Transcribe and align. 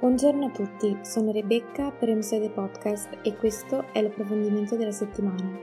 Buongiorno 0.00 0.46
a 0.46 0.50
tutti, 0.50 0.96
sono 1.02 1.30
Rebecca 1.30 1.92
per 1.92 2.08
Emisode 2.08 2.48
Podcast 2.48 3.18
e 3.22 3.36
questo 3.36 3.92
è 3.92 4.00
l'approfondimento 4.00 4.74
della 4.74 4.92
settimana. 4.92 5.58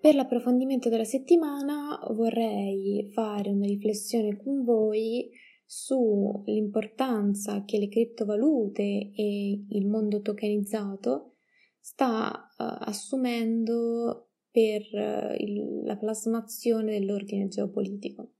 Per 0.00 0.14
l'approfondimento 0.16 0.88
della 0.88 1.04
settimana 1.04 2.00
vorrei 2.10 3.08
fare 3.12 3.50
una 3.50 3.66
riflessione 3.66 4.36
con 4.36 4.64
voi 4.64 5.30
sull'importanza 5.64 7.62
che 7.64 7.78
le 7.78 7.88
criptovalute 7.88 8.82
e 9.14 9.66
il 9.68 9.86
mondo 9.86 10.20
tokenizzato 10.20 11.34
sta 11.78 12.48
uh, 12.58 12.64
assumendo 12.80 14.27
per 14.58 14.82
eh, 14.92 15.36
il, 15.38 15.84
la 15.84 15.96
plasmazione 15.96 16.98
dell'ordine 16.98 17.46
geopolitico. 17.46 18.32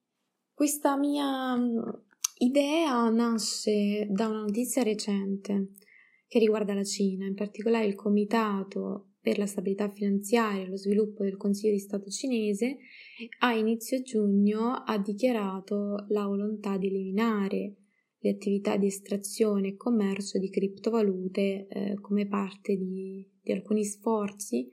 Questa 0.52 0.98
mia 0.98 1.56
mm, 1.56 1.78
idea 2.38 3.08
nasce 3.08 4.08
da 4.10 4.26
una 4.26 4.40
notizia 4.40 4.82
recente 4.82 5.74
che 6.26 6.40
riguarda 6.40 6.74
la 6.74 6.82
Cina, 6.82 7.24
in 7.24 7.34
particolare 7.34 7.86
il 7.86 7.94
Comitato 7.94 9.12
per 9.20 9.38
la 9.38 9.46
stabilità 9.46 9.88
finanziaria 9.90 10.64
e 10.64 10.68
lo 10.68 10.76
sviluppo 10.76 11.22
del 11.22 11.36
Consiglio 11.36 11.72
di 11.72 11.78
Stato 11.78 12.10
cinese 12.10 12.78
a 13.40 13.52
inizio 13.52 14.02
giugno 14.02 14.72
ha 14.84 14.98
dichiarato 14.98 16.04
la 16.08 16.26
volontà 16.26 16.76
di 16.78 16.88
eliminare 16.88 17.76
le 18.18 18.30
attività 18.30 18.76
di 18.76 18.86
estrazione 18.86 19.68
e 19.68 19.76
commercio 19.76 20.38
di 20.38 20.50
criptovalute 20.50 21.66
eh, 21.68 21.94
come 22.00 22.26
parte 22.26 22.76
di, 22.76 23.24
di 23.40 23.52
alcuni 23.52 23.84
sforzi 23.84 24.68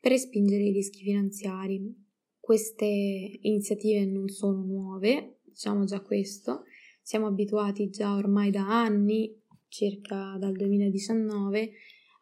per 0.00 0.12
respingere 0.12 0.62
i 0.62 0.72
rischi 0.72 1.02
finanziari. 1.02 2.06
Queste 2.38 2.86
iniziative 2.86 4.06
non 4.06 4.28
sono 4.28 4.62
nuove, 4.62 5.40
diciamo 5.44 5.84
già 5.84 6.00
questo, 6.00 6.64
siamo 7.02 7.26
abituati 7.26 7.88
già 7.90 8.14
ormai 8.14 8.50
da 8.50 8.66
anni, 8.82 9.34
circa 9.68 10.36
dal 10.38 10.52
2019, 10.52 11.72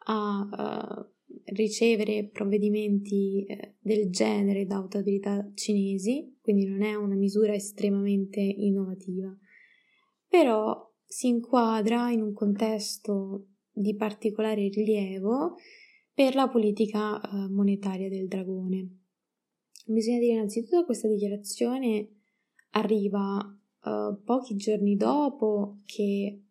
a 0.08 0.48
uh, 0.98 1.32
ricevere 1.54 2.28
provvedimenti 2.28 3.44
uh, 3.48 3.74
del 3.80 4.10
genere 4.10 4.66
da 4.66 4.76
autorità 4.76 5.48
cinesi, 5.54 6.38
quindi 6.40 6.66
non 6.66 6.82
è 6.82 6.94
una 6.94 7.14
misura 7.14 7.54
estremamente 7.54 8.40
innovativa, 8.40 9.36
però 10.28 10.92
si 11.04 11.28
inquadra 11.28 12.10
in 12.10 12.22
un 12.22 12.32
contesto 12.32 13.46
di 13.70 13.94
particolare 13.94 14.68
rilievo 14.68 15.56
per 16.16 16.34
la 16.34 16.48
politica 16.48 17.20
eh, 17.20 17.46
monetaria 17.50 18.08
del 18.08 18.26
dragone. 18.26 19.00
Bisogna 19.84 20.18
dire 20.18 20.32
innanzitutto 20.32 20.78
che 20.78 20.84
questa 20.86 21.08
dichiarazione 21.08 22.08
arriva 22.70 23.38
eh, 23.84 24.16
pochi 24.24 24.56
giorni 24.56 24.96
dopo 24.96 25.82
che 25.84 26.42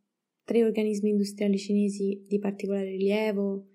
tre 0.44 0.64
organismi 0.64 1.10
industriali 1.10 1.58
cinesi 1.58 2.24
di 2.28 2.38
particolare 2.38 2.92
rilievo 2.92 3.70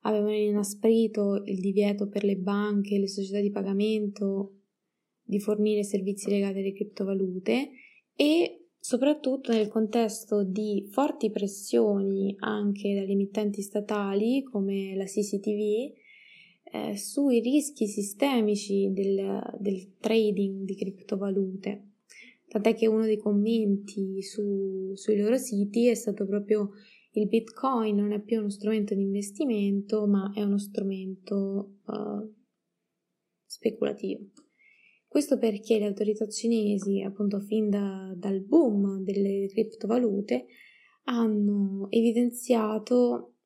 avevano 0.00 0.32
inasprito 0.32 1.42
il 1.44 1.60
divieto 1.60 2.08
per 2.08 2.24
le 2.24 2.36
banche 2.36 2.94
e 2.94 3.00
le 3.00 3.08
società 3.08 3.38
di 3.38 3.50
pagamento 3.50 4.60
di 5.22 5.38
fornire 5.38 5.84
servizi 5.84 6.30
legati 6.30 6.60
alle 6.60 6.72
criptovalute 6.72 7.72
e 8.14 8.65
soprattutto 8.86 9.50
nel 9.50 9.66
contesto 9.66 10.44
di 10.44 10.86
forti 10.92 11.32
pressioni 11.32 12.36
anche 12.38 12.94
dalle 12.94 13.10
emittenti 13.10 13.60
statali 13.60 14.44
come 14.44 14.94
la 14.94 15.02
CCTV 15.02 15.92
eh, 16.72 16.96
sui 16.96 17.40
rischi 17.40 17.88
sistemici 17.88 18.92
del, 18.92 19.42
del, 19.58 19.96
trading 19.98 20.62
di 20.62 20.76
criptovalute. 20.76 21.94
Tant'è 22.46 22.76
che 22.76 22.86
uno 22.86 23.06
dei 23.06 23.18
commenti 23.18 24.22
su, 24.22 24.92
sui 24.94 25.16
loro 25.16 25.36
siti 25.36 25.88
è 25.88 25.94
stato 25.94 26.24
proprio 26.24 26.70
il 27.14 27.26
Bitcoin 27.26 27.96
non 27.96 28.12
è 28.12 28.20
più 28.20 28.38
uno 28.38 28.50
strumento 28.50 28.94
di 28.94 29.02
investimento, 29.02 30.06
ma 30.06 30.30
è 30.32 30.44
uno 30.44 30.58
strumento 30.58 31.78
uh, 31.86 32.34
speculativo. 33.46 34.45
Questo 35.16 35.38
perché 35.38 35.78
le 35.78 35.86
autorità 35.86 36.28
cinesi, 36.28 37.00
appunto 37.00 37.40
fin 37.40 37.70
da, 37.70 38.12
dal 38.14 38.42
boom 38.42 39.02
delle 39.02 39.46
criptovalute, 39.48 40.44
hanno 41.04 41.86
evidenziato 41.88 43.36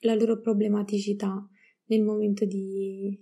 la 0.00 0.14
loro 0.16 0.38
problematicità 0.38 1.34
nel 1.86 2.02
momento 2.02 2.44
di, 2.44 3.18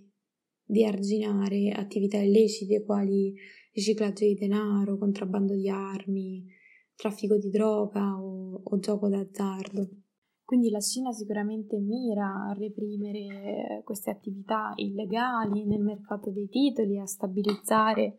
di 0.64 0.84
arginare 0.84 1.70
attività 1.70 2.18
illecite 2.18 2.82
quali 2.82 3.36
riciclaggio 3.72 4.24
di 4.24 4.34
denaro, 4.34 4.98
contrabbando 4.98 5.54
di 5.54 5.69
armi, 5.69 6.44
traffico 6.96 7.38
di 7.38 7.50
droga 7.50 8.20
o, 8.20 8.62
o 8.64 8.78
gioco 8.80 9.08
d'azzardo. 9.08 10.01
Quindi 10.44 10.70
la 10.70 10.80
Cina 10.80 11.12
sicuramente 11.12 11.78
mira 11.78 12.48
a 12.48 12.53
reprimere 12.53 13.80
queste 13.84 14.10
attività 14.10 14.72
illegali 14.76 15.64
nel 15.64 15.82
mercato 15.82 16.30
dei 16.30 16.48
titoli, 16.48 16.98
a 16.98 17.06
stabilizzare 17.06 18.19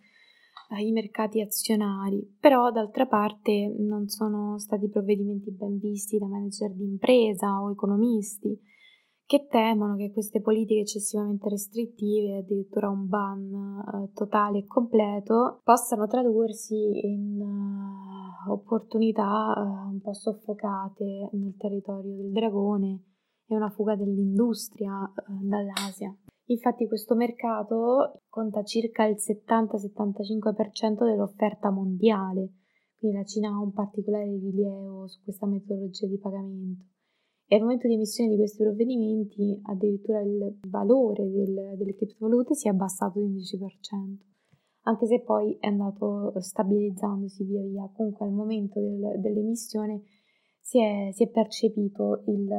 eh, 0.71 0.81
i 0.81 0.91
mercati 0.91 1.41
azionari, 1.41 2.37
però 2.39 2.71
d'altra 2.71 3.05
parte 3.05 3.75
non 3.77 4.07
sono 4.07 4.57
stati 4.57 4.89
provvedimenti 4.89 5.51
ben 5.51 5.77
visti 5.77 6.17
da 6.17 6.27
manager 6.27 6.71
di 6.71 6.85
impresa 6.85 7.61
o 7.61 7.71
economisti 7.71 8.59
che 9.25 9.47
temono 9.49 9.95
che 9.95 10.11
queste 10.11 10.41
politiche 10.41 10.81
eccessivamente 10.81 11.49
restrittive, 11.49 12.37
addirittura 12.37 12.89
un 12.89 13.07
ban 13.07 13.51
eh, 13.51 14.11
totale 14.13 14.59
e 14.59 14.65
completo, 14.65 15.61
possano 15.63 16.07
tradursi 16.07 16.75
in 16.75 17.39
uh, 17.41 18.22
opportunità 18.47 19.53
uh, 19.55 19.91
un 19.91 19.99
po' 20.01 20.13
soffocate 20.13 21.29
nel 21.33 21.55
territorio 21.57 22.15
del 22.15 22.31
dragone 22.31 23.03
e 23.45 23.55
una 23.55 23.69
fuga 23.69 23.95
dell'industria 23.95 25.01
uh, 25.01 25.47
dall'Asia. 25.47 26.15
Infatti 26.47 26.87
questo 26.87 27.15
mercato 27.15 28.21
conta 28.29 28.63
circa 28.63 29.05
il 29.05 29.15
70-75% 29.15 31.05
dell'offerta 31.05 31.69
mondiale, 31.71 32.53
quindi 32.97 33.17
la 33.17 33.23
Cina 33.23 33.49
ha 33.49 33.59
un 33.59 33.71
particolare 33.71 34.25
rilievo 34.25 35.07
su 35.07 35.23
questa 35.23 35.45
metodologia 35.45 36.07
di 36.07 36.17
pagamento 36.17 36.85
e 37.47 37.55
al 37.55 37.61
momento 37.61 37.87
di 37.87 37.93
emissione 37.93 38.29
di 38.29 38.37
questi 38.37 38.63
provvedimenti 38.63 39.59
addirittura 39.63 40.21
il 40.21 40.57
valore 40.67 41.29
del, 41.29 41.75
delle 41.77 41.95
criptovalute 41.95 42.55
si 42.55 42.67
è 42.67 42.71
abbassato 42.71 43.19
di 43.19 43.25
11%, 43.25 44.32
anche 44.83 45.05
se 45.05 45.21
poi 45.21 45.57
è 45.59 45.67
andato 45.67 46.33
stabilizzandosi 46.39 47.43
via 47.43 47.61
via. 47.61 47.89
Comunque 47.93 48.25
al 48.25 48.33
momento 48.33 48.79
del, 48.79 49.19
dell'emissione 49.19 50.03
si 50.63 50.81
è, 50.81 51.09
si 51.11 51.23
è 51.23 51.29
percepito 51.29 52.23
il, 52.27 52.49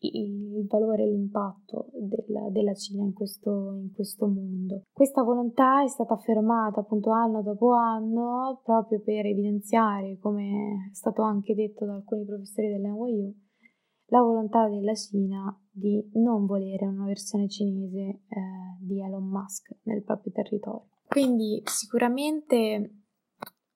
il, 0.00 0.66
valore 0.66 1.04
e 1.04 1.10
l'impatto 1.10 1.90
della, 1.92 2.50
della 2.50 2.74
Cina 2.74 3.04
in 3.04 3.12
questo, 3.12 3.76
in 3.80 3.92
questo, 3.92 4.26
mondo. 4.26 4.82
Questa 4.92 5.22
volontà 5.22 5.82
è 5.82 5.86
stata 5.86 6.14
affermata 6.14 6.80
appunto 6.80 7.10
anno 7.10 7.40
dopo 7.42 7.72
anno 7.72 8.60
proprio 8.64 9.00
per 9.00 9.26
evidenziare, 9.26 10.18
come 10.18 10.88
è 10.90 10.94
stato 10.94 11.22
anche 11.22 11.54
detto 11.54 11.86
da 11.86 11.94
alcuni 11.94 12.24
professori 12.24 12.68
dell'NYU, 12.68 13.32
la 14.06 14.20
volontà 14.22 14.68
della 14.68 14.94
Cina 14.94 15.56
di 15.70 16.10
non 16.14 16.46
volere 16.46 16.84
una 16.84 17.06
versione 17.06 17.48
cinese 17.48 18.00
eh, 18.00 18.20
di 18.80 19.00
Elon 19.00 19.28
Musk 19.28 19.76
nel 19.84 20.02
proprio 20.02 20.32
territorio. 20.32 20.88
Quindi 21.10 21.60
sicuramente 21.64 22.98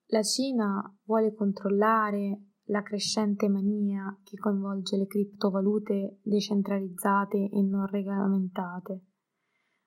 la 0.07 0.23
Cina 0.23 0.81
vuole 1.03 1.35
controllare 1.35 2.51
la 2.67 2.81
crescente 2.85 3.49
mania 3.49 4.21
che 4.23 4.37
coinvolge 4.37 4.97
le 4.97 5.09
criptovalute 5.09 6.21
decentralizzate 6.23 7.51
e 7.51 7.61
non 7.61 7.89
regolamentate. 7.89 9.07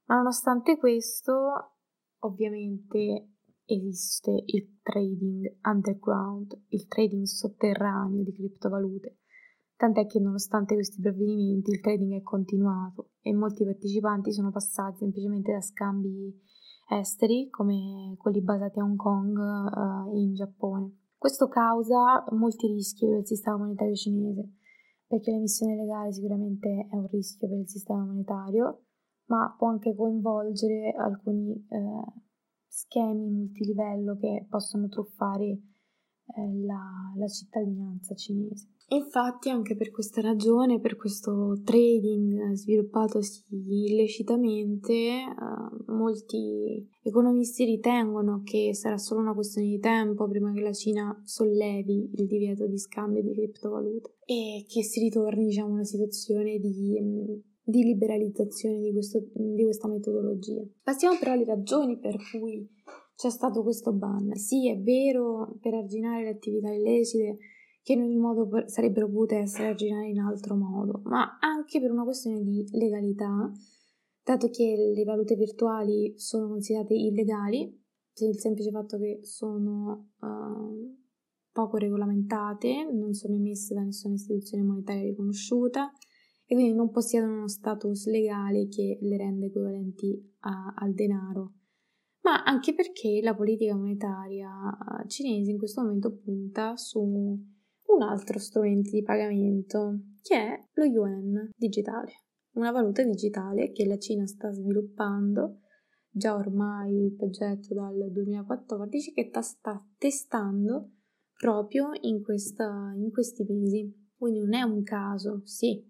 Ma 0.08 0.18
nonostante 0.18 0.78
questo, 0.78 1.76
ovviamente 2.24 3.36
esiste 3.64 4.44
il 4.48 4.80
trading 4.82 5.60
underground, 5.64 6.52
il 6.68 6.86
trading 6.88 7.24
sotterraneo 7.24 8.24
di 8.24 8.34
criptovalute 8.34 9.20
tant'è 9.78 10.08
che 10.08 10.20
nonostante 10.20 10.74
questi 10.74 11.00
provvedimenti 11.00 11.72
il 11.72 11.80
trading 11.80 12.16
è 12.16 12.22
continuato 12.24 13.12
e 13.22 13.34
molti 13.34 13.64
partecipanti 13.64 14.34
sono 14.34 14.52
passati 14.52 14.98
semplicemente 14.98 15.54
da 15.54 15.62
scambi 15.62 16.36
esteri 16.90 17.50
come 17.50 18.16
quelli 18.18 18.42
basati 18.42 18.80
a 18.80 18.84
Hong 18.84 18.96
Kong 18.96 19.38
uh, 19.38 20.16
e 20.16 20.20
in 20.20 20.34
Giappone. 20.34 20.96
Questo 21.18 21.48
causa 21.48 22.24
molti 22.32 22.68
rischi 22.68 23.06
per 23.06 23.20
il 23.20 23.26
sistema 23.26 23.58
monetario 23.58 23.96
cinese, 23.96 24.50
perché 25.08 25.32
l'emissione 25.32 25.76
legale 25.76 26.14
sicuramente 26.14 26.88
è 26.90 26.96
un 26.96 27.08
rischio 27.08 27.48
per 27.48 27.58
il 27.58 27.68
sistema 27.68 28.06
monetario, 28.06 28.84
ma 29.26 29.54
può 29.58 29.70
anche 29.70 29.96
coinvolgere 29.96 30.92
alcuni 30.92 31.54
eh, 31.70 32.22
schemi 32.68 33.30
multilivello 33.30 34.16
che 34.18 34.46
possono 34.50 34.88
truffare 34.88 35.46
eh, 35.46 35.62
la, 36.66 37.14
la 37.16 37.28
cittadinanza 37.28 38.14
cinese. 38.14 38.70
Infatti, 38.90 39.50
anche 39.50 39.76
per 39.76 39.92
questa 39.92 40.22
ragione, 40.22 40.80
per 40.80 40.96
questo 40.96 41.60
trading 41.66 42.54
sviluppatosi 42.54 43.44
illecitamente, 43.50 44.94
eh, 44.94 45.92
molti 45.92 46.88
economisti 47.02 47.66
ritengono 47.66 48.44
che 48.46 48.74
sarà 48.74 48.98
solo 48.98 49.20
una 49.20 49.34
questione 49.34 49.68
di 49.68 49.80
tempo 49.80 50.26
prima 50.30 50.54
che 50.54 50.62
la 50.62 50.72
Cina 50.72 51.22
sollevi 51.26 52.12
il 52.14 52.28
divieto 52.28 52.66
di 52.66 52.78
scambio 52.78 53.22
di 53.22 53.34
criptovalute 53.34 54.16
e 54.26 54.64
che 54.66 54.84
si 54.84 55.02
ritorni, 55.02 55.48
diciamo, 55.48 55.72
a 55.72 55.74
una 55.74 55.84
situazione 55.84 56.58
di, 56.58 56.98
di 57.62 57.84
liberalizzazione 57.84 58.80
di, 58.80 58.94
questo, 58.94 59.22
di 59.34 59.64
questa 59.64 59.90
metodologia. 59.90 60.64
Passiamo 60.82 61.18
però 61.20 61.34
alle 61.34 61.44
ragioni 61.44 62.00
per 62.00 62.16
cui 62.32 62.66
c'è 63.18 63.30
stato 63.30 63.64
questo 63.64 63.92
ban. 63.92 64.34
Sì, 64.36 64.70
è 64.70 64.80
vero, 64.80 65.58
per 65.60 65.74
arginare 65.74 66.24
le 66.24 66.30
attività 66.30 66.72
illecite 66.72 67.38
che 67.88 67.94
in 67.94 68.02
ogni 68.02 68.18
modo 68.18 68.68
sarebbero 68.68 69.08
potute 69.08 69.38
essere 69.38 69.70
arginate 69.70 70.08
in 70.08 70.20
altro 70.20 70.58
modo, 70.58 71.00
ma 71.06 71.38
anche 71.40 71.80
per 71.80 71.90
una 71.90 72.04
questione 72.04 72.44
di 72.44 72.68
legalità, 72.72 73.50
dato 74.22 74.50
che 74.50 74.92
le 74.94 75.04
valute 75.06 75.36
virtuali 75.36 76.14
sono 76.18 76.50
considerate 76.50 76.94
illegali, 76.94 77.82
per 78.14 78.28
il 78.28 78.40
semplice 78.40 78.72
fatto 78.72 78.98
che 78.98 79.20
sono 79.22 80.10
uh, 80.20 80.98
poco 81.50 81.78
regolamentate, 81.78 82.92
non 82.92 83.14
sono 83.14 83.36
emesse 83.36 83.74
da 83.74 83.84
nessuna 83.84 84.16
istituzione 84.16 84.66
monetaria 84.66 85.04
riconosciuta 85.04 85.90
e 86.46 86.56
quindi 86.56 86.74
non 86.74 86.90
possiedono 86.90 87.38
uno 87.38 87.48
status 87.48 88.08
legale 88.08 88.68
che 88.68 88.98
le 89.00 89.16
rende 89.16 89.46
equivalenti 89.46 90.36
a, 90.40 90.74
al 90.76 90.94
denaro. 90.94 91.54
Ma 92.24 92.44
anche 92.44 92.74
perché 92.74 93.22
la 93.24 93.34
politica 93.34 93.78
monetaria 93.78 94.50
cinese 95.08 95.52
in 95.52 95.58
questo 95.58 95.82
momento 95.82 96.18
punta 96.18 96.76
su 96.76 97.56
un 97.88 98.02
altro 98.02 98.40
strumento 98.40 98.92
di 98.92 99.04
pagamento 99.04 100.00
che 100.22 100.36
è 100.36 100.64
lo 100.74 100.84
yuan 100.84 101.50
digitale, 101.56 102.12
una 102.54 102.72
valuta 102.72 103.04
digitale 103.04 103.72
che 103.72 103.86
la 103.86 103.98
Cina 103.98 104.26
sta 104.26 104.52
sviluppando 104.52 105.62
già 106.10 106.36
ormai 106.36 107.06
il 107.06 107.16
progetto 107.16 107.74
dal 107.74 108.12
2014 108.12 109.14
che 109.14 109.30
sta 109.42 109.86
testando 109.98 110.92
proprio 111.38 111.92
in, 112.02 112.24
questa, 112.24 112.94
in 112.96 113.12
questi 113.12 113.46
mesi. 113.48 114.06
Quindi 114.18 114.40
non 114.40 114.54
è 114.56 114.64
un 114.64 114.82
caso, 114.82 115.42
sì, 115.46 115.86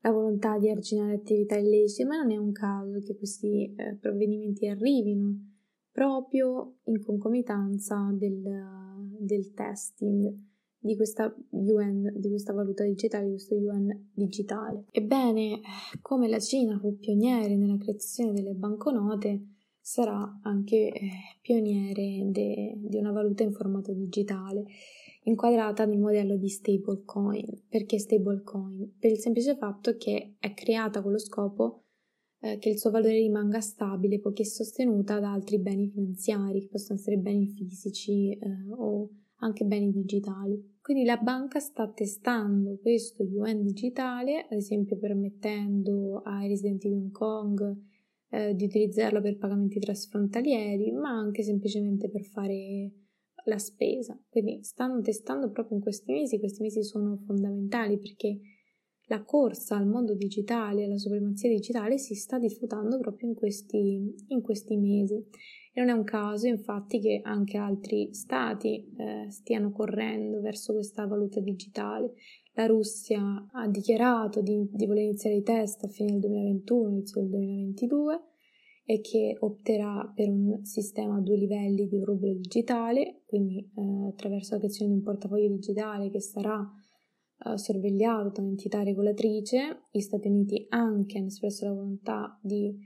la 0.00 0.10
volontà 0.10 0.58
di 0.58 0.68
arginare 0.68 1.14
attività 1.14 1.56
illecite, 1.56 2.04
ma 2.04 2.16
non 2.16 2.32
è 2.32 2.36
un 2.36 2.50
caso 2.50 2.98
che 2.98 3.16
questi 3.16 3.72
eh, 3.72 3.96
provvedimenti 4.00 4.66
arrivino 4.66 5.50
proprio 5.92 6.78
in 6.86 7.00
concomitanza 7.00 8.10
del, 8.12 8.42
del 9.20 9.52
testing 9.52 10.50
di 10.82 10.96
questa 10.96 11.32
yuan, 11.50 12.12
di 12.16 12.28
questa 12.28 12.52
valuta 12.52 12.82
digitale, 12.82 13.26
di 13.26 13.30
questo 13.30 13.54
yuan 13.54 14.10
digitale. 14.12 14.86
Ebbene, 14.90 15.60
come 16.00 16.26
la 16.28 16.40
Cina 16.40 16.76
fu 16.78 16.98
pioniere 16.98 17.56
nella 17.56 17.78
creazione 17.78 18.32
delle 18.32 18.54
banconote, 18.54 19.46
sarà 19.80 20.40
anche 20.42 20.88
eh, 20.88 21.10
pioniere 21.40 22.24
di 22.30 22.98
una 22.98 23.12
valuta 23.12 23.44
in 23.44 23.52
formato 23.52 23.92
digitale, 23.92 24.64
inquadrata 25.22 25.84
nel 25.84 26.00
modello 26.00 26.36
di 26.36 26.48
stablecoin. 26.48 27.66
Perché 27.68 28.00
stablecoin? 28.00 28.96
Per 28.98 29.10
il 29.10 29.18
semplice 29.18 29.56
fatto 29.56 29.96
che 29.96 30.34
è 30.40 30.52
creata 30.52 31.00
con 31.00 31.12
lo 31.12 31.18
scopo 31.18 31.84
eh, 32.40 32.58
che 32.58 32.70
il 32.70 32.78
suo 32.78 32.90
valore 32.90 33.18
rimanga 33.18 33.60
stabile 33.60 34.18
poiché 34.18 34.44
sostenuta 34.44 35.20
da 35.20 35.32
altri 35.32 35.60
beni 35.60 35.88
finanziari, 35.88 36.62
che 36.62 36.68
possono 36.68 36.98
essere 36.98 37.18
beni 37.18 37.46
fisici 37.46 38.32
eh, 38.32 38.38
o 38.76 39.08
anche 39.42 39.64
beni 39.64 39.90
digitali. 39.90 40.78
Quindi 40.80 41.04
la 41.04 41.16
banca 41.16 41.60
sta 41.60 41.88
testando 41.88 42.78
questo 42.80 43.22
yuan 43.22 43.62
digitale, 43.62 44.46
ad 44.50 44.56
esempio 44.56 44.98
permettendo 44.98 46.22
ai 46.24 46.48
residenti 46.48 46.88
di 46.88 46.94
Hong 46.94 47.12
Kong 47.12 47.76
eh, 48.30 48.54
di 48.54 48.64
utilizzarlo 48.64 49.20
per 49.20 49.36
pagamenti 49.36 49.78
trasfrontalieri, 49.78 50.90
ma 50.90 51.10
anche 51.10 51.42
semplicemente 51.42 52.08
per 52.08 52.24
fare 52.24 52.90
la 53.44 53.58
spesa. 53.58 54.18
Quindi 54.28 54.62
stanno 54.62 55.00
testando 55.00 55.50
proprio 55.50 55.76
in 55.76 55.82
questi 55.82 56.10
mesi, 56.12 56.38
questi 56.38 56.62
mesi 56.62 56.82
sono 56.82 57.16
fondamentali 57.26 57.98
perché 57.98 58.40
la 59.06 59.22
corsa 59.24 59.76
al 59.76 59.86
mondo 59.86 60.14
digitale, 60.14 60.84
alla 60.84 60.96
supremazia 60.96 61.48
digitale 61.48 61.98
si 61.98 62.14
sta 62.14 62.38
diffutando 62.38 62.98
proprio 62.98 63.28
in 63.28 63.34
questi, 63.34 64.14
in 64.28 64.40
questi 64.40 64.76
mesi. 64.76 65.24
E 65.74 65.80
non 65.80 65.88
è 65.88 65.92
un 65.92 66.04
caso, 66.04 66.46
infatti, 66.46 67.00
che 67.00 67.20
anche 67.22 67.56
altri 67.56 68.12
stati 68.12 68.92
eh, 68.96 69.30
stiano 69.30 69.72
correndo 69.72 70.40
verso 70.40 70.74
questa 70.74 71.06
valuta 71.06 71.40
digitale. 71.40 72.12
La 72.52 72.66
Russia 72.66 73.48
ha 73.50 73.66
dichiarato 73.68 74.42
di, 74.42 74.68
di 74.70 74.86
voler 74.86 75.04
iniziare 75.04 75.36
i 75.36 75.42
test 75.42 75.84
a 75.84 75.88
fine 75.88 76.12
del 76.12 76.20
2021, 76.20 76.90
inizio 76.90 77.20
del 77.22 77.30
2022 77.30 78.20
e 78.84 79.00
che 79.00 79.36
opterà 79.40 80.12
per 80.14 80.28
un 80.28 80.64
sistema 80.64 81.16
a 81.16 81.20
due 81.20 81.36
livelli 81.36 81.88
di 81.88 82.02
rublo 82.02 82.34
digitale, 82.34 83.22
quindi 83.26 83.58
eh, 83.58 84.08
attraverso 84.08 84.52
la 84.52 84.58
creazione 84.58 84.90
di 84.90 84.98
un 84.98 85.04
portafoglio 85.04 85.48
digitale 85.48 86.10
che 86.10 86.20
sarà 86.20 86.60
eh, 87.44 87.56
sorvegliato 87.56 88.28
da 88.30 88.42
un'entità 88.42 88.82
regolatrice, 88.82 89.84
gli 89.90 90.00
Stati 90.00 90.28
Uniti 90.28 90.66
anche 90.68 91.16
hanno 91.16 91.28
espresso 91.28 91.64
la 91.64 91.72
volontà 91.72 92.38
di 92.42 92.76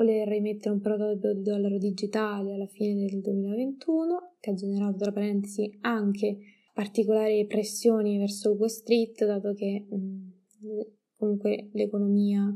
voler 0.00 0.32
emettere 0.32 0.72
un 0.72 0.80
prototipo 0.80 1.32
di 1.34 1.42
dollaro 1.42 1.76
digitale 1.76 2.54
alla 2.54 2.66
fine 2.66 3.04
del 3.04 3.20
2021, 3.20 4.36
che 4.40 4.50
ha 4.50 4.54
generato 4.54 4.96
tra 4.96 5.12
parentesi 5.12 5.76
anche 5.82 6.38
particolari 6.72 7.46
pressioni 7.46 8.16
verso 8.16 8.52
Wall 8.52 8.68
Street, 8.68 9.26
dato 9.26 9.52
che 9.52 9.86
mh, 9.88 9.96
mm, 9.96 10.80
comunque 11.16 11.68
l'economia 11.74 12.50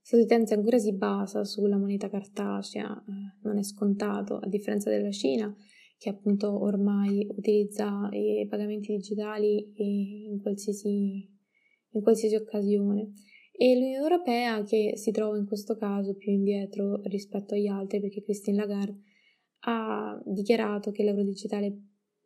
statunitense 0.00 0.54
ancora 0.54 0.78
si 0.78 0.94
basa 0.94 1.44
sulla 1.44 1.78
moneta 1.78 2.08
cartacea, 2.08 3.04
eh, 3.08 3.38
non 3.42 3.58
è 3.58 3.64
scontato, 3.64 4.36
a 4.36 4.46
differenza 4.46 4.88
della 4.88 5.10
Cina, 5.10 5.52
che 5.98 6.10
appunto 6.10 6.62
ormai 6.62 7.26
utilizza 7.28 8.08
i 8.12 8.46
pagamenti 8.48 8.92
digitali 8.94 9.72
in 9.76 10.40
qualsiasi, 10.40 11.28
in 11.90 12.02
qualsiasi 12.02 12.36
occasione. 12.36 13.12
E 13.56 13.74
l'Unione 13.74 13.96
Europea 13.96 14.62
che 14.64 14.94
si 14.96 15.12
trova 15.12 15.36
in 15.36 15.46
questo 15.46 15.76
caso 15.76 16.14
più 16.14 16.32
indietro 16.32 17.00
rispetto 17.04 17.54
agli 17.54 17.68
altri 17.68 18.00
perché 18.00 18.22
Christine 18.22 18.56
Lagarde 18.56 19.00
ha 19.66 20.20
dichiarato 20.24 20.90
che 20.90 21.04
l'euro 21.04 21.22
digitale 21.22 21.78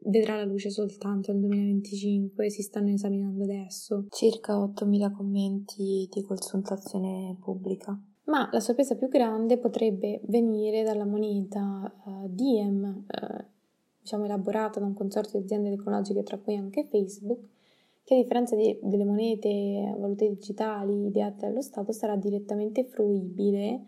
vedrà 0.04 0.36
la 0.36 0.44
luce 0.44 0.70
soltanto 0.70 1.32
nel 1.32 1.42
2025 1.42 2.50
si 2.50 2.62
stanno 2.62 2.90
esaminando 2.90 3.44
adesso 3.44 4.06
circa 4.10 4.56
8.000 4.56 5.12
commenti 5.12 6.08
di 6.10 6.22
consultazione 6.22 7.36
pubblica. 7.40 8.00
Ma 8.24 8.48
la 8.52 8.60
sorpresa 8.60 8.94
più 8.94 9.08
grande 9.08 9.58
potrebbe 9.58 10.20
venire 10.24 10.82
dalla 10.82 11.06
moneta 11.06 11.92
uh, 12.04 12.28
Diem, 12.28 13.04
uh, 13.06 13.44
diciamo, 14.00 14.24
elaborata 14.24 14.80
da 14.80 14.86
un 14.86 14.94
consorzio 14.94 15.38
di 15.38 15.44
aziende 15.46 15.70
tecnologiche, 15.70 16.22
tra 16.22 16.38
cui 16.38 16.54
anche 16.54 16.86
Facebook, 16.90 17.40
che 18.08 18.14
a 18.14 18.22
differenza 18.22 18.56
di, 18.56 18.78
delle 18.80 19.04
monete 19.04 19.94
valute 19.98 20.28
digitali 20.28 21.08
ideate 21.08 21.46
dallo 21.46 21.60
Stato 21.60 21.92
sarà 21.92 22.16
direttamente 22.16 22.82
fruibile 22.84 23.84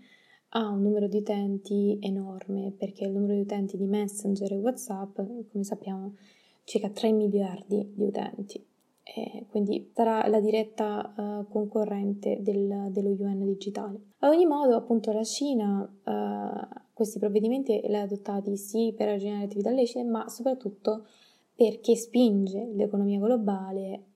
a 0.51 0.69
un 0.69 0.83
numero 0.83 1.09
di 1.09 1.17
utenti 1.17 1.97
enorme, 2.03 2.75
perché 2.77 3.07
il 3.07 3.13
numero 3.13 3.33
di 3.33 3.41
utenti 3.41 3.79
di 3.79 3.87
Messenger 3.87 4.53
e 4.53 4.57
WhatsApp, 4.57 5.21
come 5.51 5.65
sappiamo, 5.65 6.17
circa 6.65 6.91
3 6.91 7.13
miliardi 7.13 7.95
di 7.95 8.05
utenti. 8.05 8.63
E 9.03 9.47
quindi 9.49 9.91
sarà 9.95 10.29
la 10.29 10.41
diretta 10.41 11.15
uh, 11.17 11.49
concorrente 11.49 12.43
del, 12.43 12.89
dello 12.91 13.15
yuan 13.15 13.43
digitale. 13.47 14.01
Ad 14.19 14.35
ogni 14.35 14.45
modo, 14.45 14.77
appunto, 14.77 15.13
la 15.13 15.25
Cina 15.25 15.81
uh, 15.81 16.81
questi 16.93 17.19
provvedimenti 17.19 17.81
li 17.83 17.97
ha 17.97 18.03
adottati 18.03 18.55
sì 18.59 18.93
per 18.95 19.09
arginare 19.09 19.45
attività 19.45 19.71
lecite, 19.71 20.05
ma 20.05 20.29
soprattutto 20.29 21.07
perché 21.55 21.95
spinge 21.95 22.71
l'economia 22.75 23.19
globale, 23.19 24.10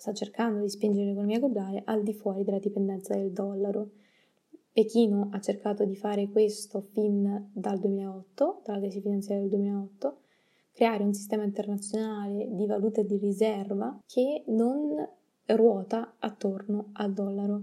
sta 0.00 0.14
cercando 0.14 0.62
di 0.62 0.70
spingere 0.70 1.08
l'economia 1.08 1.38
globale 1.38 1.82
al 1.84 2.02
di 2.02 2.14
fuori 2.14 2.42
della 2.42 2.58
dipendenza 2.58 3.14
del 3.14 3.32
dollaro. 3.32 3.90
Pechino 4.72 5.28
ha 5.30 5.40
cercato 5.40 5.84
di 5.84 5.94
fare 5.94 6.30
questo 6.30 6.80
fin 6.80 7.50
dal 7.52 7.78
2008, 7.78 8.62
dalla 8.64 8.78
crisi 8.78 9.02
finanziaria 9.02 9.42
del 9.42 9.50
2008, 9.50 10.20
creare 10.72 11.04
un 11.04 11.12
sistema 11.12 11.44
internazionale 11.44 12.48
di 12.50 12.64
valuta 12.64 13.02
di 13.02 13.18
riserva 13.18 14.00
che 14.06 14.42
non 14.46 15.06
ruota 15.44 16.14
attorno 16.18 16.88
al 16.94 17.12
dollaro. 17.12 17.62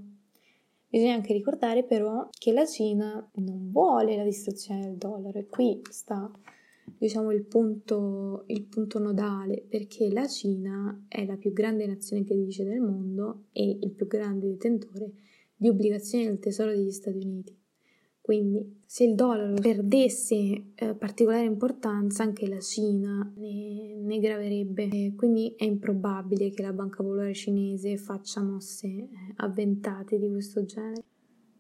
Bisogna 0.90 1.16
anche 1.16 1.34
ricordare 1.34 1.84
però 1.86 2.30
che 2.30 2.54
la 2.54 2.68
Cina 2.68 3.28
non 3.38 3.72
vuole 3.72 4.16
la 4.16 4.24
distruzione 4.24 4.82
del 4.82 4.98
dollaro 4.98 5.40
e 5.40 5.48
qui 5.48 5.82
sta 5.90 6.32
diciamo 6.98 7.32
il 7.32 7.44
punto, 7.44 8.44
il 8.48 8.64
punto 8.64 9.00
nodale 9.00 9.66
perché 9.68 10.12
la 10.12 10.28
Cina 10.28 11.06
è 11.08 11.26
la 11.26 11.38
più 11.38 11.52
grande 11.52 11.86
nazione 11.86 12.24
creditrice 12.24 12.64
del 12.64 12.80
mondo 12.80 13.46
e 13.52 13.80
il 13.82 13.92
più 13.92 14.08
grande 14.08 14.48
detentore 14.48 15.12
di 15.56 15.68
obbligazioni 15.70 16.26
del 16.26 16.40
tesoro 16.40 16.72
degli 16.72 16.92
Stati 16.92 17.18
Uniti. 17.18 17.56
Quindi 18.28 18.82
se 18.86 19.06
il 19.06 19.16
dollaro 19.16 19.54
perdesse 19.54 20.74
eh, 20.76 20.96
particolare 20.96 21.46
importanza 21.46 22.24
anche 22.24 22.46
la 22.46 22.60
Cina 22.60 23.34
ne, 23.38 23.96
ne 23.96 24.20
graverebbe. 24.20 24.90
E 24.90 25.14
quindi 25.16 25.56
è 25.56 25.64
improbabile 25.64 26.50
che 26.50 26.62
la 26.62 26.74
Banca 26.74 27.04
Popolare 27.04 27.34
Cinese 27.34 27.96
faccia 27.96 28.44
mosse 28.44 28.88
eh, 28.88 29.10
avventate 29.38 30.20
di 30.20 30.30
questo 30.30 30.66
genere. 30.66 31.06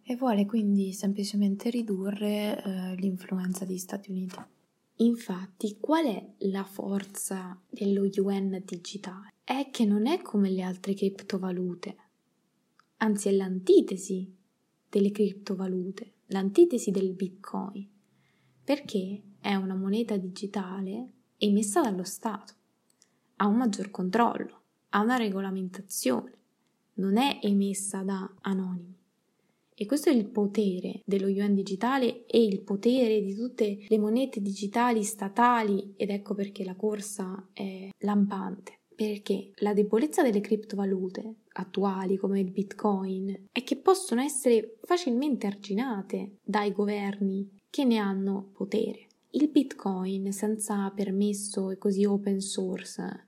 E 0.03 0.17
vuole 0.17 0.45
quindi 0.45 0.91
semplicemente 0.91 1.69
ridurre 1.69 2.61
eh, 2.61 2.95
l'influenza 2.95 3.63
degli 3.63 3.77
Stati 3.77 4.11
Uniti. 4.11 4.35
Infatti, 4.97 5.77
qual 5.79 6.05
è 6.05 6.33
la 6.39 6.63
forza 6.63 7.59
dello 7.69 8.05
yuan 8.05 8.61
digitale? 8.65 9.33
È 9.43 9.69
che 9.71 9.85
non 9.85 10.07
è 10.07 10.21
come 10.21 10.49
le 10.49 10.61
altre 10.63 10.93
criptovalute, 10.93 11.97
anzi 12.97 13.29
è 13.29 13.31
l'antitesi 13.31 14.35
delle 14.89 15.11
criptovalute 15.11 16.13
l'antitesi 16.27 16.91
del 16.91 17.13
Bitcoin, 17.13 17.87
perché 18.63 19.21
è 19.39 19.55
una 19.55 19.75
moneta 19.75 20.17
digitale 20.17 21.11
emessa 21.37 21.81
dallo 21.81 22.03
Stato, 22.03 22.53
ha 23.37 23.47
un 23.47 23.55
maggior 23.55 23.91
controllo, 23.91 24.61
ha 24.89 25.01
una 25.01 25.15
regolamentazione, 25.15 26.33
non 26.95 27.17
è 27.17 27.39
emessa 27.41 28.01
da 28.03 28.29
anonimi. 28.41 28.95
E 29.79 29.85
questo 29.85 30.09
è 30.09 30.11
il 30.11 30.25
potere 30.25 31.01
dello 31.05 31.27
yuan 31.27 31.53
digitale 31.53 32.25
e 32.25 32.43
il 32.43 32.61
potere 32.61 33.21
di 33.21 33.35
tutte 33.35 33.85
le 33.87 33.99
monete 33.99 34.41
digitali 34.41 35.03
statali 35.03 35.93
ed 35.95 36.09
ecco 36.09 36.33
perché 36.33 36.63
la 36.63 36.75
corsa 36.75 37.49
è 37.53 37.87
lampante. 37.99 38.79
Perché 38.95 39.51
la 39.57 39.75
debolezza 39.75 40.23
delle 40.23 40.41
criptovalute 40.41 41.35
attuali 41.49 42.17
come 42.17 42.39
il 42.39 42.49
Bitcoin 42.49 43.49
è 43.51 43.63
che 43.63 43.75
possono 43.75 44.21
essere 44.21 44.79
facilmente 44.81 45.45
arginate 45.45 46.37
dai 46.41 46.71
governi 46.71 47.47
che 47.69 47.85
ne 47.85 47.97
hanno 47.97 48.49
potere. 48.53 49.05
Il 49.29 49.49
Bitcoin 49.49 50.31
senza 50.31 50.89
permesso 50.89 51.69
e 51.69 51.77
così 51.77 52.03
open 52.03 52.39
source 52.39 53.27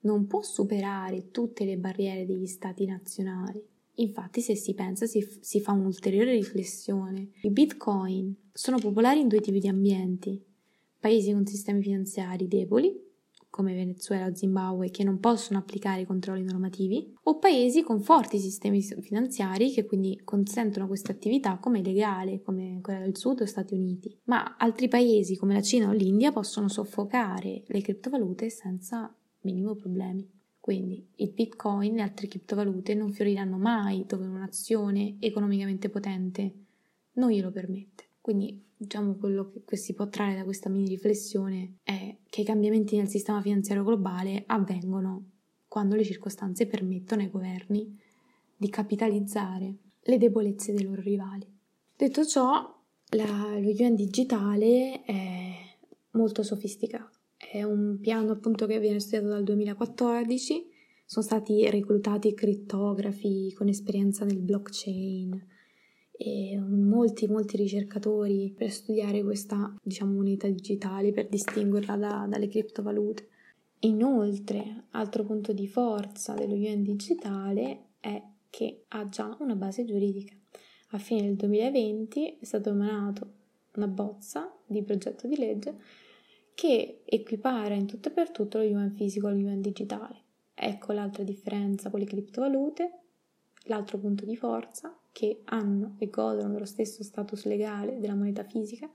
non 0.00 0.26
può 0.26 0.40
superare 0.40 1.30
tutte 1.30 1.66
le 1.66 1.76
barriere 1.76 2.24
degli 2.24 2.46
stati 2.46 2.86
nazionali. 2.86 3.62
Infatti, 4.02 4.40
se 4.40 4.54
si 4.54 4.74
pensa, 4.74 5.06
si, 5.06 5.22
f- 5.22 5.40
si 5.40 5.60
fa 5.60 5.72
un'ulteriore 5.72 6.32
riflessione. 6.32 7.30
I 7.42 7.50
bitcoin 7.50 8.34
sono 8.52 8.78
popolari 8.78 9.20
in 9.20 9.28
due 9.28 9.40
tipi 9.40 9.60
di 9.60 9.68
ambienti: 9.68 10.44
paesi 10.98 11.32
con 11.32 11.46
sistemi 11.46 11.82
finanziari 11.82 12.48
deboli 12.48 13.10
come 13.52 13.74
Venezuela 13.74 14.28
o 14.28 14.34
Zimbabwe, 14.34 14.90
che 14.90 15.04
non 15.04 15.20
possono 15.20 15.58
applicare 15.58 16.00
i 16.00 16.06
controlli 16.06 16.42
normativi, 16.42 17.12
o 17.24 17.38
paesi 17.38 17.82
con 17.82 18.00
forti 18.00 18.38
sistemi 18.38 18.80
finanziari 18.80 19.70
che 19.72 19.84
quindi 19.84 20.18
consentono 20.24 20.86
questa 20.86 21.12
attività 21.12 21.58
come 21.58 21.82
legale, 21.82 22.40
come 22.40 22.78
quella 22.80 23.00
del 23.00 23.14
Sud 23.14 23.42
o 23.42 23.44
Stati 23.44 23.74
Uniti. 23.74 24.18
Ma 24.24 24.56
altri 24.56 24.88
paesi 24.88 25.36
come 25.36 25.52
la 25.52 25.60
Cina 25.60 25.90
o 25.90 25.92
l'India 25.92 26.32
possono 26.32 26.68
soffocare 26.68 27.62
le 27.66 27.80
criptovalute 27.82 28.48
senza 28.48 29.14
minimo 29.42 29.74
problemi. 29.74 30.26
Quindi 30.62 31.04
il 31.16 31.32
Bitcoin 31.32 31.98
e 31.98 32.02
altre 32.02 32.28
criptovalute 32.28 32.94
non 32.94 33.10
fioriranno 33.10 33.58
mai 33.58 34.04
dove 34.06 34.26
una 34.26 34.38
nazione 34.38 35.16
economicamente 35.18 35.88
potente 35.88 36.54
non 37.14 37.30
glielo 37.30 37.50
permette. 37.50 38.04
Quindi 38.20 38.62
diciamo 38.76 39.16
quello 39.16 39.52
che 39.66 39.76
si 39.76 39.92
può 39.92 40.06
trarre 40.06 40.36
da 40.36 40.44
questa 40.44 40.68
mini 40.68 40.86
riflessione 40.86 41.78
è 41.82 42.16
che 42.30 42.42
i 42.42 42.44
cambiamenti 42.44 42.96
nel 42.96 43.08
sistema 43.08 43.42
finanziario 43.42 43.82
globale 43.82 44.44
avvengono 44.46 45.30
quando 45.66 45.96
le 45.96 46.04
circostanze 46.04 46.68
permettono 46.68 47.22
ai 47.22 47.30
governi 47.30 47.98
di 48.56 48.70
capitalizzare 48.70 49.74
le 50.00 50.16
debolezze 50.16 50.72
dei 50.72 50.84
loro 50.84 51.00
rivali. 51.00 51.44
Detto 51.96 52.24
ciò, 52.24 52.72
la, 53.16 53.58
lo 53.58 53.68
yuan 53.68 53.96
digitale 53.96 55.02
è 55.02 55.54
molto 56.12 56.44
sofisticato. 56.44 57.21
È 57.50 57.62
un 57.62 57.98
piano 58.00 58.32
appunto 58.32 58.66
che 58.66 58.78
viene 58.78 59.00
studiato 59.00 59.28
dal 59.28 59.42
2014, 59.42 60.70
sono 61.04 61.24
stati 61.24 61.68
reclutati 61.68 62.32
crittografi 62.34 63.52
con 63.52 63.68
esperienza 63.68 64.24
nel 64.24 64.38
blockchain, 64.38 65.50
e 66.24 66.56
molti, 66.56 67.26
molti 67.26 67.56
ricercatori 67.56 68.54
per 68.56 68.70
studiare 68.70 69.24
questa, 69.24 69.74
diciamo, 69.82 70.12
moneta 70.12 70.46
digitale, 70.46 71.10
per 71.10 71.28
distinguerla 71.28 71.96
da, 71.96 72.26
dalle 72.28 72.46
criptovalute. 72.46 73.28
Inoltre, 73.80 74.84
altro 74.90 75.24
punto 75.24 75.52
di 75.52 75.66
forza 75.66 76.34
dello 76.34 76.54
yuan 76.54 76.84
digitale 76.84 77.86
è 77.98 78.22
che 78.48 78.84
ha 78.88 79.08
già 79.08 79.36
una 79.40 79.56
base 79.56 79.84
giuridica. 79.84 80.34
A 80.90 80.98
fine 80.98 81.22
del 81.22 81.34
2020 81.34 82.38
è 82.38 82.44
stato 82.44 82.70
emanato 82.70 83.32
una 83.74 83.88
bozza 83.88 84.54
di 84.64 84.82
progetto 84.84 85.26
di 85.26 85.36
legge 85.36 85.76
che 86.54 87.02
equipara 87.04 87.74
in 87.74 87.86
tutto 87.86 88.08
e 88.08 88.12
per 88.12 88.30
tutto 88.30 88.58
lo 88.58 88.64
yuan 88.64 88.92
fisico 88.92 89.26
allo 89.26 89.38
yuan 89.38 89.60
digitale. 89.60 90.20
Ecco 90.54 90.92
l'altra 90.92 91.22
differenza 91.22 91.90
con 91.90 92.00
le 92.00 92.06
criptovalute, 92.06 92.90
l'altro 93.64 93.98
punto 93.98 94.24
di 94.24 94.36
forza 94.36 94.96
che 95.10 95.42
hanno 95.44 95.96
e 95.98 96.08
godono 96.08 96.52
dello 96.52 96.64
stesso 96.64 97.02
status 97.02 97.44
legale 97.44 97.98
della 97.98 98.14
moneta 98.14 98.44
fisica, 98.44 98.90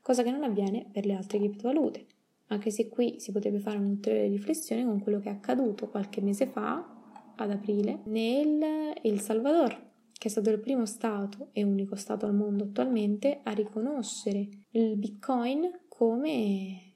cosa 0.00 0.22
che 0.22 0.30
non 0.30 0.42
avviene 0.42 0.88
per 0.90 1.06
le 1.06 1.14
altre 1.14 1.38
criptovalute, 1.38 2.06
anche 2.48 2.70
se 2.70 2.88
qui 2.88 3.20
si 3.20 3.32
potrebbe 3.32 3.60
fare 3.60 3.78
un'ulteriore 3.78 4.28
riflessione 4.28 4.84
con 4.84 5.00
quello 5.00 5.20
che 5.20 5.28
è 5.28 5.32
accaduto 5.32 5.88
qualche 5.88 6.20
mese 6.20 6.46
fa, 6.46 7.00
ad 7.36 7.50
aprile, 7.50 8.00
nel 8.04 8.94
El 9.02 9.20
Salvador, 9.20 9.90
che 10.12 10.28
è 10.28 10.30
stato 10.30 10.50
il 10.50 10.60
primo 10.60 10.86
Stato 10.86 11.48
e 11.52 11.62
unico 11.62 11.96
Stato 11.96 12.26
al 12.26 12.34
mondo 12.34 12.64
attualmente 12.64 13.40
a 13.42 13.52
riconoscere 13.52 14.46
il 14.70 14.96
Bitcoin 14.96 15.80
come 15.88 16.91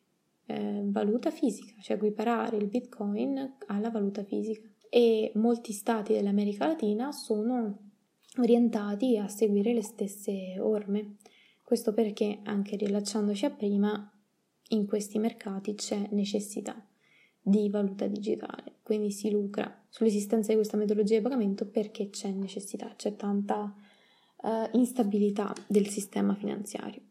eh, 0.47 0.83
valuta 0.85 1.31
fisica, 1.31 1.75
cioè 1.81 1.97
equiparare 1.97 2.57
il 2.57 2.67
Bitcoin 2.67 3.57
alla 3.67 3.91
valuta 3.91 4.25
fisica. 4.25 4.69
E 4.89 5.33
molti 5.35 5.73
stati 5.73 6.13
dell'America 6.13 6.67
Latina 6.67 7.13
sono 7.13 7.79
orientati 8.39 9.19
a 9.19 9.29
seguire 9.29 9.73
le 9.73 9.83
stesse 9.83 10.59
orme. 10.59 11.17
Questo 11.63 11.93
perché, 11.93 12.41
anche 12.45 12.77
rilacciandoci 12.77 13.45
a 13.45 13.51
prima, 13.51 14.11
in 14.69 14.87
questi 14.87 15.19
mercati 15.19 15.75
c'è 15.75 16.09
necessità 16.11 16.81
di 17.41 17.69
valuta 17.71 18.07
digitale, 18.09 18.75
quindi 18.83 19.13
si 19.13 19.31
lucra 19.31 19.85
sull'esistenza 19.89 20.49
di 20.49 20.57
questa 20.57 20.77
metodologia 20.77 21.17
di 21.17 21.23
pagamento 21.23 21.65
perché 21.65 22.11
c'è 22.11 22.31
necessità, 22.31 22.93
c'è 22.97 23.15
tanta 23.15 23.73
uh, 24.43 24.49
instabilità 24.73 25.55
del 25.69 25.87
sistema 25.87 26.35
finanziario. 26.35 27.03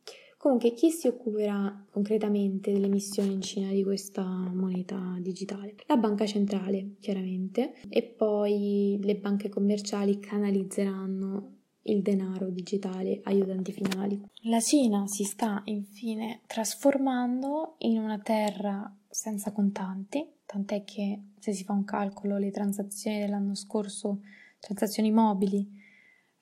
Comunque, 0.45 0.73
chi 0.73 0.91
si 0.91 1.07
occuperà 1.07 1.85
concretamente 1.89 2.71
dell'emissione 2.71 3.31
in 3.31 3.41
Cina 3.41 3.71
di 3.71 3.83
questa 3.83 4.23
moneta 4.23 5.17
digitale? 5.19 5.73
La 5.87 5.97
banca 5.97 6.27
centrale, 6.27 6.97
chiaramente, 6.99 7.73
e 7.89 8.03
poi 8.03 8.99
le 9.01 9.15
banche 9.15 9.49
commerciali 9.49 10.19
canalizzeranno 10.19 11.53
il 11.81 12.03
denaro 12.03 12.51
digitale 12.51 13.21
agli 13.23 13.39
utenti 13.39 13.71
finali. 13.71 14.23
La 14.43 14.59
Cina 14.59 15.07
si 15.07 15.23
sta 15.23 15.63
infine 15.65 16.41
trasformando 16.45 17.77
in 17.79 17.97
una 17.97 18.19
terra 18.19 18.95
senza 19.09 19.51
contanti, 19.51 20.23
tant'è 20.45 20.83
che 20.83 21.21
se 21.39 21.53
si 21.53 21.63
fa 21.63 21.73
un 21.73 21.85
calcolo 21.85 22.37
le 22.37 22.51
transazioni 22.51 23.17
dell'anno 23.17 23.55
scorso, 23.55 24.19
transazioni 24.59 25.09
mobili, 25.09 25.67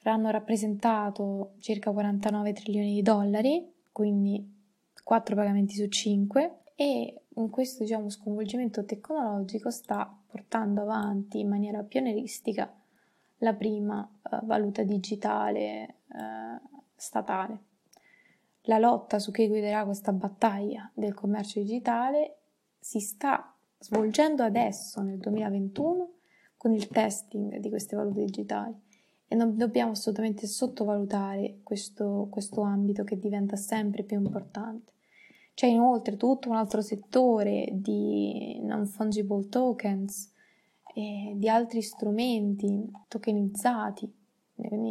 hanno 0.04 0.30
rappresentato 0.30 1.54
circa 1.60 1.92
49 1.92 2.52
trilioni 2.52 2.96
di 2.96 3.02
dollari, 3.02 3.72
quindi 3.94 4.46
4 5.04 5.36
pagamenti 5.36 5.76
su 5.76 5.88
5 5.88 6.58
e 6.76 7.22
in 7.36 7.50
questo 7.50 7.84
diciamo, 7.84 8.10
sconvolgimento 8.10 8.84
tecnologico 8.84 9.70
sta 9.70 10.14
portando 10.28 10.82
avanti 10.82 11.40
in 11.40 11.48
maniera 11.48 11.82
pionieristica 11.84 12.74
la 13.38 13.54
prima 13.54 14.02
uh, 14.02 14.46
valuta 14.46 14.84
digitale 14.84 15.96
uh, 16.08 16.82
statale. 16.96 17.60
La 18.64 18.80
lotta 18.80 19.20
su 19.20 19.32
chi 19.32 19.48
guiderà 19.48 19.86
questa 19.86 20.12
battaglia 20.12 20.90
del 20.94 21.14
commercio 21.14 21.60
digitale 21.60 22.38
si 22.80 23.00
sta 23.00 23.54
svolgendo 23.78 24.44
adesso 24.44 25.02
nel 25.02 25.18
2021 25.18 26.12
con 26.56 26.72
il 26.74 26.88
testing 26.88 27.58
di 27.58 27.70
queste 27.70 27.96
valute 27.96 28.24
digitali 28.24 28.74
e 29.28 29.36
non 29.36 29.58
dobbiamo 29.58 29.92
assolutamente 29.92 30.48
sottovalutare 30.48 31.60
questo, 31.64 32.28
questo 32.30 32.62
ambito 32.62 33.04
che 33.04 33.18
diventa 33.18 33.56
sempre 33.56 34.04
più 34.04 34.18
importante. 34.18 34.92
C'è 35.54 35.68
inoltre 35.68 36.18
tutto 36.18 36.50
un 36.50 36.56
altro 36.56 36.82
settore 36.82 37.68
di 37.72 38.60
non 38.62 38.86
fungible 38.88 39.48
tokens 39.50 40.32
e 40.96 41.34
di 41.36 41.48
altri 41.50 41.82
strumenti 41.82 42.92
tokenizzati 43.08 44.12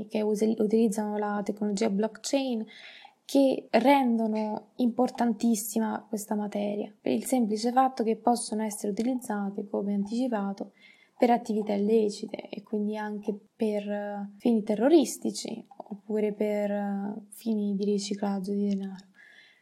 che 0.09 0.21
utilizzano 0.21 1.17
la 1.19 1.41
tecnologia 1.45 1.89
blockchain 1.89 2.65
che 3.25 3.69
rendono 3.71 4.73
importantissima 4.77 6.05
questa 6.07 6.35
materia 6.35 6.93
per 7.01 7.13
il 7.13 7.25
semplice 7.25 7.73
fatto 7.73 8.03
che 8.03 8.17
possono 8.17 8.63
essere 8.63 8.93
utilizzate, 8.93 9.67
come 9.69 9.95
anticipato, 9.95 10.73
per 11.23 11.31
attività 11.31 11.73
illecite 11.73 12.49
e 12.49 12.65
quindi 12.65 12.97
anche 12.97 13.33
per 13.55 13.89
eh, 13.89 14.33
fini 14.39 14.65
terroristici 14.65 15.65
oppure 15.69 16.33
per 16.33 16.69
uh, 16.73 17.27
fini 17.29 17.77
di 17.77 17.85
riciclaggio 17.85 18.51
di 18.51 18.67
denaro. 18.67 19.07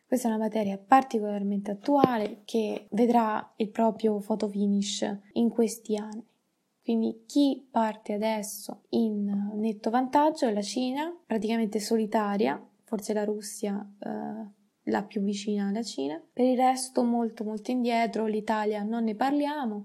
Questa 0.06 0.28
è 0.28 0.30
una 0.30 0.40
materia 0.40 0.78
particolarmente 0.78 1.72
attuale 1.72 2.40
che 2.46 2.86
vedrà 2.92 3.52
il 3.56 3.68
proprio 3.68 4.16
photo 4.20 4.48
finish 4.48 5.06
in 5.34 5.50
questi 5.50 5.96
anni. 5.96 6.26
Quindi 6.82 7.24
chi 7.26 7.68
parte 7.70 8.14
adesso 8.14 8.84
in 8.90 9.50
netto 9.56 9.90
vantaggio 9.90 10.46
è 10.46 10.54
la 10.54 10.62
Cina, 10.62 11.14
praticamente 11.26 11.78
solitaria, 11.78 12.58
forse 12.84 13.12
la 13.12 13.24
Russia 13.24 13.86
eh, 13.98 14.58
la 14.84 15.02
più 15.02 15.20
vicina 15.20 15.68
alla 15.68 15.82
Cina. 15.82 16.18
Per 16.32 16.46
il 16.46 16.56
resto 16.56 17.02
molto 17.02 17.44
molto 17.44 17.70
indietro, 17.70 18.24
l'Italia 18.24 18.82
non 18.82 19.04
ne 19.04 19.14
parliamo, 19.14 19.84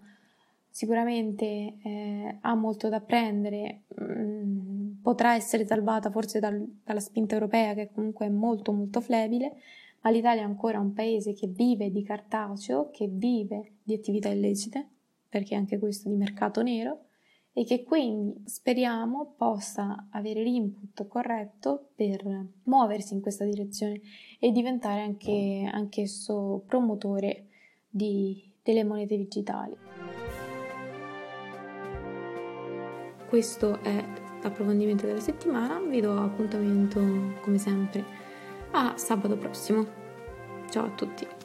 sicuramente 0.76 1.78
eh, 1.84 2.38
ha 2.42 2.54
molto 2.54 2.90
da 2.90 3.00
prendere, 3.00 3.84
mm, 3.98 5.02
potrà 5.02 5.34
essere 5.34 5.66
salvata 5.66 6.12
forse 6.12 6.42
dal, 6.42 6.62
dalla 6.84 7.00
spinta 7.00 7.36
europea 7.36 7.74
che 7.74 7.92
comunque 7.94 8.26
è 8.26 8.30
molto 8.30 8.74
molto 8.74 9.00
flebile, 9.00 9.54
ma 10.02 10.10
l'Italia 10.10 10.42
è 10.42 10.46
ancora 10.46 10.82
un 10.82 10.92
paese 10.92 11.32
che 11.32 11.48
vive 11.48 11.92
di 11.92 12.04
cartaceo, 12.04 12.90
che 12.92 13.08
vive 13.08 13.76
di 13.84 13.94
attività 13.94 14.28
illecite, 14.28 14.86
perché 15.30 15.56
anche 15.56 15.80
questo 15.80 16.10
di 16.10 16.16
mercato 16.16 16.62
nero, 16.62 17.06
e 17.54 17.64
che 17.64 17.84
quindi 17.84 18.44
speriamo 18.44 19.36
possa 19.38 20.08
avere 20.12 20.44
l'input 20.44 21.08
corretto 21.08 21.92
per 21.96 22.48
muoversi 22.64 23.14
in 23.14 23.22
questa 23.22 23.46
direzione 23.46 24.02
e 24.40 24.52
diventare 24.52 25.00
anche 25.00 25.70
anch'esso 25.72 26.64
promotore 26.68 27.46
di, 27.88 28.52
delle 28.62 28.84
monete 28.84 29.16
digitali. 29.16 30.25
Questo 33.36 33.84
è 33.84 34.02
l'approfondimento 34.44 35.06
della 35.06 35.20
settimana, 35.20 35.78
vi 35.82 36.00
do 36.00 36.18
appuntamento 36.18 37.02
come 37.42 37.58
sempre 37.58 38.02
a 38.72 38.94
sabato 38.96 39.36
prossimo. 39.36 39.86
Ciao 40.70 40.86
a 40.86 40.90
tutti! 40.92 41.45